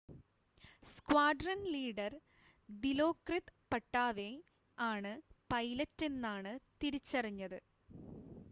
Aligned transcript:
squadron 0.93 1.59
leader 1.73 2.13
Dilokrit 2.69 3.53
Pattavee 3.71 4.29
ആണ് 4.77 5.13
പൈലറ്റെന്നാണ് 5.51 6.53
തിരിച്ചറിഞ്ഞത് 6.81 7.59